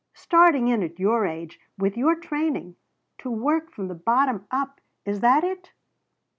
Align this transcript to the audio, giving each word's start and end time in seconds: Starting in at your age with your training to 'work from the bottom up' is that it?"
Starting 0.15 0.67
in 0.67 0.81
at 0.81 0.97
your 0.97 1.27
age 1.27 1.59
with 1.77 1.95
your 1.95 2.15
training 2.15 2.75
to 3.19 3.29
'work 3.29 3.69
from 3.69 3.87
the 3.87 3.93
bottom 3.93 4.47
up' 4.51 4.81
is 5.05 5.19
that 5.19 5.43
it?" 5.43 5.73